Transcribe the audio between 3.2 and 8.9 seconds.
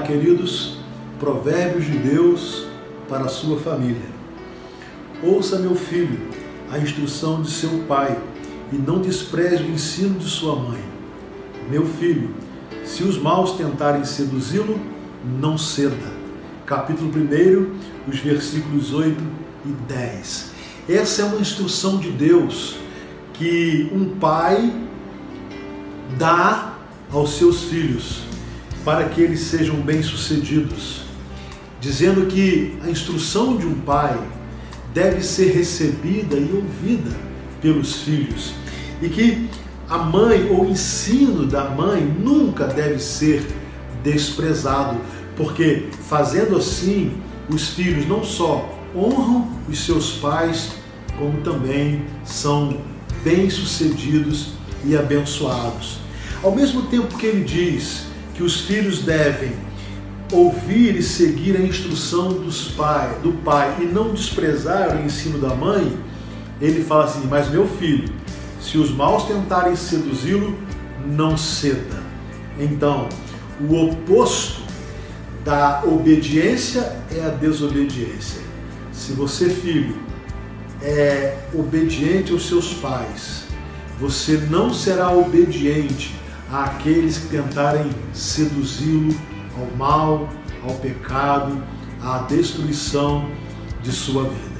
a sua família. Ouça, meu filho, a instrução de seu pai e